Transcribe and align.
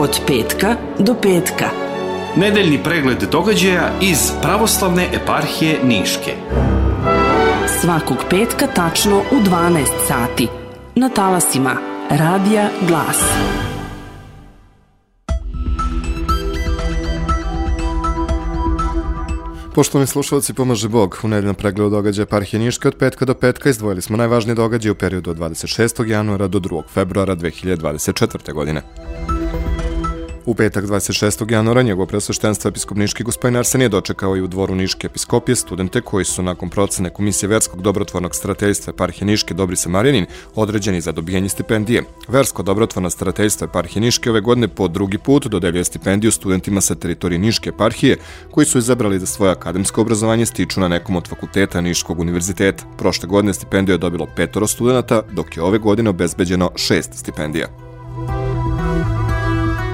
Od 0.00 0.20
petka 0.26 0.76
do 0.98 1.14
petka. 1.14 1.68
Nedeljni 2.36 2.82
pregled 2.84 3.22
događaja 3.32 3.90
iz 4.00 4.32
pravoslavne 4.42 5.08
eparhije 5.12 5.78
Niške. 5.84 6.34
Svakog 7.80 8.16
petka 8.30 8.66
tačno 8.66 9.18
u 9.18 9.34
12 9.34 9.84
sati. 10.08 10.48
Na 10.94 11.08
talasima 11.08 11.76
Radija 12.10 12.68
Glas. 12.88 13.18
Poštovani 19.74 20.06
slušalci, 20.06 20.54
pomaže 20.54 20.88
Bog. 20.88 21.18
U 21.22 21.28
nedeljnom 21.28 21.54
pregledu 21.54 21.90
događaja 21.90 22.26
Parhije 22.26 22.60
Niške 22.60 22.88
od 22.88 22.96
petka 22.96 23.24
do 23.24 23.34
petka 23.34 23.70
izdvojili 23.70 24.02
smo 24.02 24.16
najvažnije 24.16 24.54
događaje 24.54 24.92
u 24.92 24.94
periodu 24.94 25.30
od 25.30 25.38
26. 25.38 26.06
januara 26.06 26.48
do 26.48 26.58
2. 26.60 26.82
februara 26.94 27.36
2024. 27.36 28.52
godine. 28.52 28.82
U 30.50 30.54
petak 30.54 30.84
26. 30.84 31.52
januara 31.52 31.82
njegov 31.82 32.06
presveštenstvo 32.06 32.68
episkop 32.68 32.98
Niški 32.98 33.24
gospodin 33.24 33.56
Arsen 33.56 33.80
je 33.80 33.88
dočekao 33.88 34.36
i 34.36 34.42
u 34.42 34.46
dvoru 34.46 34.74
Niške 34.74 35.06
episkopije 35.06 35.56
studente 35.56 36.00
koji 36.00 36.24
su 36.24 36.42
nakon 36.42 36.70
procene 36.70 37.10
Komisije 37.10 37.48
Verskog 37.48 37.82
dobrotvornog 37.82 38.34
strateljstva 38.34 38.90
Eparhije 38.90 39.26
Niške 39.26 39.54
Dobri 39.54 39.76
Samarjanin 39.76 40.26
određeni 40.54 41.00
za 41.00 41.12
dobijanje 41.12 41.48
stipendije. 41.48 42.02
Versko 42.28 42.62
dobrotvorno 42.62 43.10
strateljstvo 43.10 43.64
Eparhije 43.64 44.00
Niške 44.00 44.30
ove 44.30 44.40
godine 44.40 44.68
po 44.68 44.88
drugi 44.88 45.18
put 45.18 45.46
dodeljuje 45.46 45.84
stipendiju 45.84 46.32
studentima 46.32 46.80
sa 46.80 46.94
teritorije 46.94 47.38
Niške 47.38 47.68
eparhije 47.68 48.16
koji 48.50 48.66
su 48.66 48.78
izabrali 48.78 49.18
da 49.18 49.26
svoje 49.26 49.52
akademsko 49.52 50.00
obrazovanje 50.00 50.46
stiču 50.46 50.80
na 50.80 50.88
nekom 50.88 51.16
od 51.16 51.28
fakulteta 51.28 51.80
Niškog 51.80 52.20
univerziteta. 52.20 52.84
Prošle 52.98 53.28
godine 53.28 53.54
stipendiju 53.54 53.94
je 53.94 53.98
dobilo 53.98 54.26
petoro 54.36 54.66
studenta, 54.66 55.22
dok 55.32 55.56
je 55.56 55.62
ove 55.62 55.78
godine 55.78 56.10
obezbeđeno 56.10 56.70
šest 56.76 57.14
stipendija. 57.14 57.89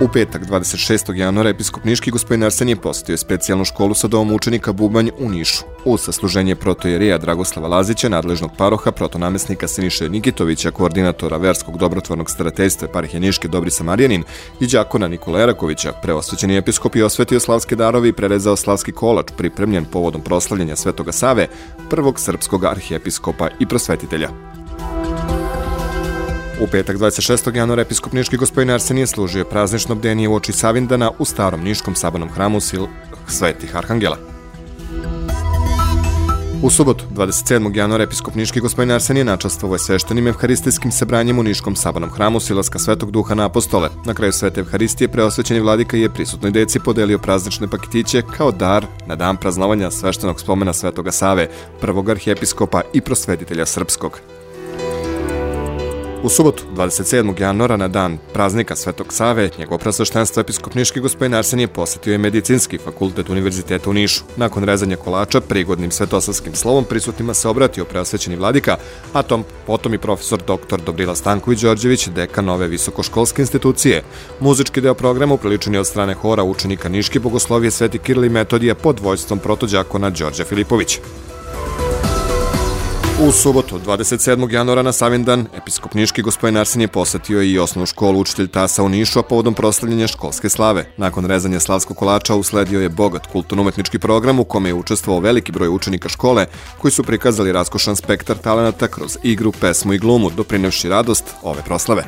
U 0.00 0.08
petak 0.08 0.42
26. 0.46 1.14
januara 1.14 1.50
episkop 1.50 1.84
Niški 1.84 2.10
gospodin 2.10 2.44
Arsenije 2.44 2.76
posetio 2.76 3.16
specijalnu 3.16 3.64
školu 3.64 3.94
sa 3.94 4.08
domom 4.08 4.34
učenika 4.34 4.72
Bubanj 4.72 5.10
u 5.18 5.28
Nišu. 5.28 5.64
U 5.84 5.96
sasluženje 5.98 6.54
protojerija 6.54 7.18
Dragoslava 7.18 7.68
Lazića, 7.68 8.08
nadležnog 8.08 8.50
paroha, 8.58 8.92
protonamesnika 8.92 9.68
Siniše 9.68 10.08
Nikitovića, 10.08 10.70
koordinatora 10.70 11.36
Verskog 11.36 11.78
dobrotvornog 11.78 12.30
starateljstva 12.30 12.88
eparhije 12.88 13.20
Niške 13.20 13.48
Dobri 13.48 13.70
Samarijanin 13.70 14.24
i 14.60 14.66
đakona 14.66 15.08
Nikola 15.08 15.40
Erakovića, 15.40 15.92
preosvećeni 15.92 16.56
episkop 16.56 16.96
je 16.96 17.04
osvetio 17.04 17.40
slavske 17.40 17.76
darove 17.76 18.08
i 18.08 18.12
prerezao 18.12 18.56
slavski 18.56 18.92
kolač 18.92 19.26
pripremljen 19.36 19.84
povodom 19.84 20.20
proslavljanja 20.20 20.76
Svetoga 20.76 21.12
Save, 21.12 21.46
prvog 21.90 22.20
srpskog 22.20 22.64
arhijepiskopa 22.64 23.48
i 23.58 23.66
prosvetitelja. 23.66 24.30
U 26.60 26.66
petak 26.66 26.96
26. 26.96 27.56
januara 27.56 27.82
episkop 27.82 28.12
Niški 28.12 28.36
gospodin 28.36 28.70
Arsenije 28.70 29.06
služio 29.06 29.44
praznično 29.44 29.94
bdenije 29.94 30.28
u 30.28 30.34
oči 30.34 30.52
Savindana 30.52 31.10
u 31.18 31.24
starom 31.24 31.60
Niškom 31.60 31.94
sabanom 31.94 32.28
hramu 32.28 32.60
Sil 32.68 32.84
Svetih 33.28 33.76
Arhangela. 33.76 34.16
U 36.62 36.70
subotu, 36.70 37.04
27. 37.14 37.76
januara, 37.76 38.04
episkop 38.04 38.34
Niški 38.34 38.60
gospodin 38.60 38.90
Arsenije 38.90 39.24
načastovo 39.24 39.74
je 39.74 39.78
sveštenim 39.78 40.26
evharistijskim 40.26 40.92
sebranjem 40.92 41.38
u 41.38 41.42
Niškom 41.42 41.76
sabanom 41.76 42.10
hramu 42.10 42.40
Silaska 42.40 42.78
Svetog 42.78 43.10
Duha 43.10 43.34
na 43.34 43.46
apostole. 43.46 43.88
Na 44.06 44.14
kraju 44.14 44.32
Svete 44.32 44.60
Evharistije 44.60 45.08
preosvećeni 45.08 45.60
vladika 45.60 45.96
je 45.96 46.10
prisutnoj 46.10 46.50
deci 46.50 46.80
podelio 46.80 47.18
praznične 47.18 47.68
paketiće 47.68 48.22
kao 48.36 48.52
dar 48.52 48.86
na 49.06 49.16
dan 49.16 49.36
praznovanja 49.36 49.90
sveštenog 49.90 50.40
spomena 50.40 50.72
Svetoga 50.72 51.12
Save, 51.12 51.48
prvog 51.80 52.10
arhijepiskopa 52.10 52.82
i 52.92 53.00
prosvetitelja 53.00 53.66
srpskog. 53.66 54.20
U 56.22 56.28
subotu, 56.28 56.64
27. 56.76 57.40
januara, 57.40 57.76
na 57.76 57.88
dan 57.88 58.18
praznika 58.32 58.76
Svetog 58.76 59.12
Save, 59.12 59.50
njegov 59.58 59.78
presveštenstvo 59.78 60.40
episkop 60.40 60.74
Niški 60.74 61.00
gospodin 61.00 61.34
Arsenije 61.34 61.68
posetio 61.68 62.12
je 62.12 62.18
medicinski 62.18 62.78
fakultet 62.78 63.28
Univerziteta 63.28 63.90
u 63.90 63.92
Nišu. 63.92 64.24
Nakon 64.36 64.64
rezanja 64.64 64.96
kolača, 64.96 65.40
prigodnim 65.40 65.90
svetosavskim 65.90 66.54
slovom, 66.54 66.84
prisutnima 66.84 67.34
se 67.34 67.48
obratio 67.48 67.84
preosvećeni 67.84 68.36
vladika, 68.36 68.76
a 69.12 69.22
tom 69.22 69.44
potom 69.66 69.94
i 69.94 69.98
profesor 69.98 70.38
dr. 70.38 70.80
Dobrila 70.86 71.14
Stanković-Đorđević, 71.14 72.08
dekan 72.08 72.44
nove 72.44 72.68
visokoškolske 72.68 73.42
institucije. 73.42 74.02
Muzički 74.40 74.80
deo 74.80 74.94
programa 74.94 75.34
upriličen 75.34 75.74
je 75.74 75.80
od 75.80 75.86
strane 75.86 76.14
hora 76.14 76.44
učenika 76.44 76.88
Niške 76.88 77.20
bogoslovije 77.20 77.70
Sveti 77.70 77.98
Kiril 77.98 78.24
i 78.24 78.28
Metodija 78.28 78.74
pod 78.74 79.00
vojstvom 79.00 79.38
protođakona 79.38 80.10
Đorđa 80.10 80.44
Filipović. 80.44 80.98
U 83.28 83.32
subotu, 83.32 83.78
27. 83.78 84.52
januara 84.52 84.82
na 84.82 84.92
Savindan, 84.92 85.46
episkop 85.56 85.94
Niški 85.94 86.22
gospodin 86.22 86.56
Arsen 86.56 86.80
je 86.80 86.88
posetio 86.88 87.42
i 87.42 87.58
osnovnu 87.58 87.86
školu 87.86 88.20
učitelj 88.20 88.48
Tasa 88.48 88.82
u 88.82 88.88
Nišu, 88.88 89.18
a 89.18 89.22
povodom 89.22 89.54
proslavljenja 89.54 90.06
školske 90.06 90.48
slave. 90.48 90.86
Nakon 90.96 91.26
rezanja 91.26 91.60
slavskog 91.60 91.96
kolača 91.96 92.34
usledio 92.34 92.80
je 92.80 92.88
bogat 92.88 93.26
kulturno-umetnički 93.32 93.98
program 93.98 94.40
u 94.40 94.44
kome 94.44 94.68
je 94.68 94.74
učestvovao 94.74 95.20
veliki 95.20 95.52
broj 95.52 95.68
učenika 95.68 96.08
škole 96.08 96.46
koji 96.78 96.92
su 96.92 97.04
prikazali 97.04 97.52
raskošan 97.52 97.96
spektar 97.96 98.36
talenata 98.36 98.88
kroz 98.88 99.18
igru, 99.22 99.52
pesmu 99.52 99.92
i 99.92 99.98
glumu, 99.98 100.30
doprinevši 100.30 100.88
radost 100.88 101.24
ove 101.42 101.62
proslave. 101.62 102.04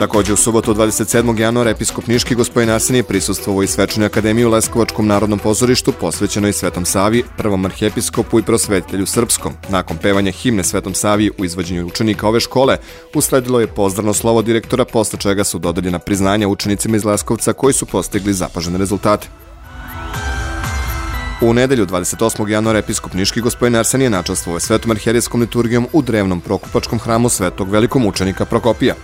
Takođe 0.00 0.32
u 0.32 0.36
subotu 0.36 0.74
27. 0.74 1.40
januara 1.40 1.70
episkop 1.70 2.06
Niški 2.06 2.34
gospodin 2.34 2.70
Arsenije 2.70 3.02
prisustvovao 3.02 3.62
i 3.62 3.66
svečanoj 3.66 4.06
akademiji 4.06 4.44
u 4.44 4.50
Leskovačkom 4.50 5.06
narodnom 5.06 5.38
pozorištu 5.38 5.92
posvećenoj 5.92 6.52
Svetom 6.52 6.84
Savi, 6.84 7.24
prvom 7.36 7.64
arhijepiskopu 7.64 8.38
i 8.38 8.42
prosvetitelju 8.42 9.06
srpskom. 9.06 9.52
Nakon 9.68 9.96
pevanja 9.96 10.32
himne 10.32 10.64
Svetom 10.64 10.94
Savi 10.94 11.30
u 11.38 11.44
izvođenju 11.44 11.86
učenika 11.86 12.28
ove 12.28 12.40
škole, 12.40 12.76
usledilo 13.14 13.60
je 13.60 13.66
pozdravno 13.66 14.14
slovo 14.14 14.42
direktora, 14.42 14.84
posle 14.84 15.18
čega 15.18 15.44
su 15.44 15.58
dodeljena 15.58 15.98
priznanja 15.98 16.48
učenicima 16.48 16.96
iz 16.96 17.04
Leskovca 17.04 17.52
koji 17.52 17.72
su 17.74 17.86
postigli 17.86 18.32
zapažene 18.32 18.78
rezultate. 18.78 19.28
U 21.40 21.54
nedelju 21.54 21.86
28. 21.86 22.48
januara 22.48 22.78
episkop 22.78 23.14
Niški 23.14 23.40
gospodin 23.40 23.76
Arsen 23.76 24.02
je 24.02 24.10
načastvovao 24.10 24.60
svetom 24.60 24.90
arhijerijskom 24.90 25.40
liturgijom 25.40 25.88
u 25.92 26.02
drevnom 26.02 26.40
prokupačkom 26.40 26.98
hramu 26.98 27.28
svetog 27.28 27.70
velikom 27.70 28.06
učenika 28.06 28.44
Prokopija. 28.44 28.94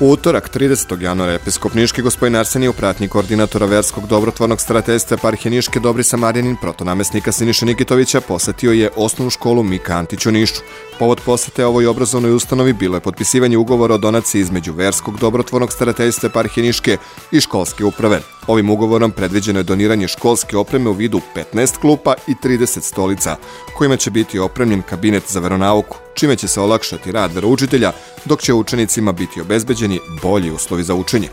U 0.00 0.10
utorak, 0.10 0.50
30. 0.50 1.02
januara, 1.02 1.32
episkop 1.32 1.74
Niški 1.74 2.02
gospodin 2.02 2.36
Arsenije 2.36 2.70
u 2.70 2.72
pratnji 2.72 3.08
koordinatora 3.08 3.66
Verskog 3.66 4.06
dobrotvornog 4.06 4.60
stratejstva 4.60 5.14
eparhije 5.14 5.50
Niške 5.50 5.80
Dobri 5.80 6.04
Samarjanin, 6.04 6.56
protonamesnika 6.56 7.32
Siniša 7.32 7.66
Nikitovića, 7.66 8.20
posetio 8.20 8.72
je 8.72 8.90
osnovnu 8.96 9.30
školu 9.30 9.62
Mika 9.62 9.96
Antić 9.96 10.26
u 10.26 10.30
Nišu. 10.30 10.62
Povod 10.98 11.20
posete 11.26 11.66
ovoj 11.66 11.86
obrazovnoj 11.86 12.32
ustanovi 12.32 12.72
bilo 12.72 12.96
je 12.96 13.00
potpisivanje 13.00 13.56
ugovora 13.56 13.94
o 13.94 13.98
donaciji 13.98 14.40
između 14.40 14.72
Verskog 14.72 15.18
dobrotvornog 15.18 15.72
starateljstva 15.72 16.26
eparhije 16.26 16.64
Niške 16.66 16.96
i 17.30 17.40
školske 17.40 17.84
uprave. 17.84 18.20
Ovim 18.46 18.70
ugovorom 18.70 19.10
predviđeno 19.12 19.58
je 19.58 19.62
doniranje 19.62 20.08
školske 20.08 20.56
opreme 20.56 20.90
u 20.90 20.92
vidu 20.92 21.20
15 21.54 21.78
klupa 21.78 22.14
i 22.26 22.34
30 22.44 22.80
stolica, 22.80 23.36
kojima 23.76 23.96
će 23.96 24.10
biti 24.10 24.38
opremljen 24.38 24.82
kabinet 24.82 25.22
za 25.28 25.40
veronauku, 25.40 25.96
čime 26.14 26.36
će 26.36 26.48
se 26.48 26.60
olakšati 26.60 27.12
rad 27.12 27.32
veroučitelja, 27.32 27.92
dok 28.24 28.42
će 28.42 28.54
učenicima 28.54 29.12
biti 29.12 29.40
obezbeđeni 29.40 30.00
bolji 30.22 30.50
uslovi 30.50 30.82
za 30.82 30.94
učenje. 30.94 31.28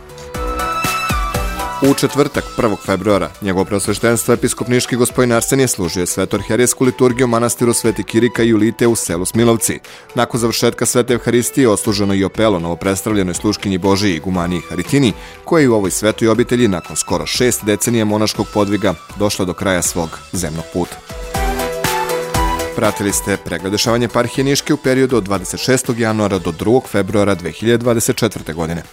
U 1.90 1.94
četvrtak, 1.94 2.44
1. 2.58 2.76
februara, 2.86 3.30
njegov 3.42 3.66
prosveštenstvo 3.66 4.34
episkop 4.34 4.68
Niški 4.68 4.96
gospodin 4.96 5.32
Arsenije 5.32 5.68
služio 5.68 6.06
svetorherijsku 6.06 6.86
liturgiju 6.86 7.28
manastiru 7.28 7.74
Sveti 7.74 8.04
Kirika 8.04 8.44
i 8.44 8.50
Julite 8.50 8.88
u 8.88 8.96
selu 8.96 9.26
Smilovci. 9.26 9.80
Nakon 10.16 10.40
završetka 10.40 10.86
Svete 10.86 11.14
Evharistije 11.14 11.70
osluženo 11.70 12.14
i 12.14 12.24
opelo 12.24 12.60
novopredstavljenoj 12.60 13.34
sluškinji 13.34 13.78
Božiji 13.78 14.20
Gumaniji 14.20 14.62
Haritini, 14.70 15.14
koja 15.46 15.62
je 15.62 15.70
u 15.70 15.76
ovoj 15.76 15.92
svetoj 15.92 16.28
obitelji 16.28 16.68
nakon 16.68 16.96
skoro 16.96 17.26
šest 17.26 17.66
decenija 17.66 18.06
monaškog 18.06 18.48
podviga 18.54 18.94
došla 19.20 19.46
do 19.46 19.54
kraja 19.54 19.82
svog 19.82 20.20
zemnog 20.32 20.66
puta. 20.74 20.96
Pratili 22.76 23.14
ste 23.14 23.38
pregled 23.38 23.72
dešavanja 23.72 24.08
parhije 24.08 24.46
Niške 24.46 24.74
u 24.74 24.78
periodu 24.78 25.18
od 25.18 25.28
26. 25.28 26.00
januara 26.00 26.38
do 26.38 26.52
2. 26.52 26.82
februara 26.88 27.36
2024. 27.36 28.54
godine. 28.54 28.84